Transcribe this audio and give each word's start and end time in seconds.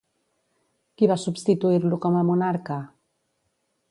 Qui 1.01 1.09
va 1.11 1.17
substituir-lo 1.25 2.01
com 2.07 2.19
a 2.21 2.25
monarca? 2.31 2.81